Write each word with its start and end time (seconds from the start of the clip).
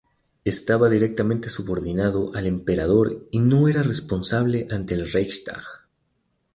Estaba 0.45 0.89
directamente 0.89 1.47
subordinado 1.49 2.31
al 2.33 2.47
Emperador 2.47 3.27
y 3.29 3.37
no 3.37 3.67
era 3.67 3.83
responsable 3.83 4.67
ante 4.71 4.95
el 4.95 5.11
"Reichstag". 5.11 5.63